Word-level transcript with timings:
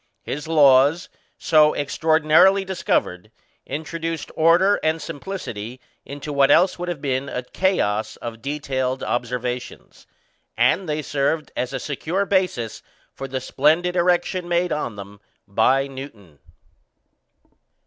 His 0.23 0.47
laws, 0.47 1.09
so 1.37 1.75
extraordinarily 1.75 2.65
discovered, 2.65 3.29
introduced 3.67 4.31
order 4.35 4.79
and 4.81 4.99
simplicity 4.99 5.79
into 6.05 6.33
what 6.33 6.49
else 6.49 6.79
would 6.79 6.89
have 6.89 7.03
been 7.03 7.29
a 7.29 7.43
chaos 7.43 8.15
of 8.15 8.41
detailed 8.41 9.03
observations; 9.03 10.07
and 10.57 10.89
they 10.89 11.03
served 11.03 11.51
as 11.55 11.71
a 11.71 11.77
secure 11.79 12.25
basis 12.25 12.81
for 13.13 13.27
the 13.27 13.39
splendid 13.39 13.95
erection 13.95 14.47
made 14.49 14.71
on 14.71 14.95
them 14.95 15.21
by 15.47 15.85
Newton. 15.85 16.39